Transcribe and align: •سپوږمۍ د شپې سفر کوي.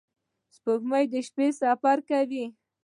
•سپوږمۍ 0.55 1.05
د 1.13 1.15
شپې 1.27 1.47
سفر 1.61 1.97
کوي. 2.09 2.45